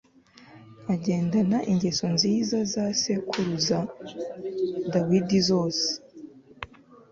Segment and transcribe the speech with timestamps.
[0.93, 3.79] agendana ingeso nziza za sekuruza
[4.93, 5.87] dawidi zose